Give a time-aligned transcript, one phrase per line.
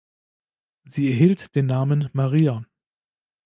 [0.83, 2.65] Sie erhielt den Namen "Maria".